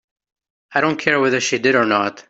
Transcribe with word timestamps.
I 0.73 0.81
don't 0.81 0.97
care 0.99 1.19
whether 1.21 1.39
she 1.39 1.59
did 1.59 1.75
or 1.75 1.85
not. 1.85 2.19